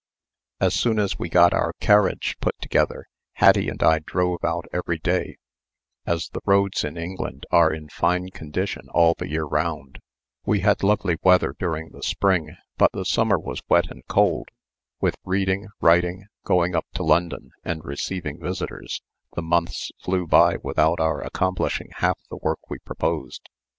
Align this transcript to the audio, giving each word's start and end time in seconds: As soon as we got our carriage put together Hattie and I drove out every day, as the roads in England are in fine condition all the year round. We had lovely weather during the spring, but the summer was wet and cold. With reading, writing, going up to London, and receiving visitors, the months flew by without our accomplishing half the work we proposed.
As 0.59 0.73
soon 0.73 0.97
as 0.97 1.19
we 1.19 1.29
got 1.29 1.53
our 1.53 1.73
carriage 1.79 2.35
put 2.41 2.59
together 2.59 3.05
Hattie 3.33 3.69
and 3.69 3.83
I 3.83 3.99
drove 3.99 4.43
out 4.43 4.65
every 4.73 4.97
day, 4.97 5.37
as 6.07 6.29
the 6.29 6.39
roads 6.43 6.83
in 6.83 6.97
England 6.97 7.45
are 7.51 7.71
in 7.71 7.87
fine 7.87 8.31
condition 8.31 8.87
all 8.95 9.13
the 9.15 9.29
year 9.29 9.43
round. 9.43 9.99
We 10.43 10.61
had 10.61 10.81
lovely 10.81 11.17
weather 11.21 11.53
during 11.59 11.91
the 11.91 12.01
spring, 12.01 12.55
but 12.79 12.91
the 12.93 13.05
summer 13.05 13.37
was 13.37 13.61
wet 13.69 13.91
and 13.91 14.01
cold. 14.07 14.47
With 14.99 15.17
reading, 15.23 15.67
writing, 15.81 16.25
going 16.45 16.75
up 16.75 16.87
to 16.95 17.03
London, 17.03 17.51
and 17.63 17.85
receiving 17.85 18.39
visitors, 18.41 19.03
the 19.35 19.43
months 19.43 19.91
flew 20.01 20.25
by 20.25 20.57
without 20.63 20.99
our 20.99 21.21
accomplishing 21.21 21.89
half 21.97 22.17
the 22.31 22.37
work 22.41 22.71
we 22.71 22.79
proposed. 22.79 23.47